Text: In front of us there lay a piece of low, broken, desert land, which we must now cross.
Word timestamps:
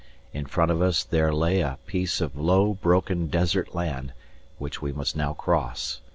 In 0.33 0.47
front 0.47 0.71
of 0.71 0.81
us 0.81 1.03
there 1.03 1.31
lay 1.31 1.61
a 1.61 1.77
piece 1.85 2.21
of 2.21 2.35
low, 2.35 2.73
broken, 2.73 3.27
desert 3.27 3.75
land, 3.75 4.13
which 4.57 4.81
we 4.81 4.91
must 4.91 5.15
now 5.15 5.33
cross. 5.33 6.01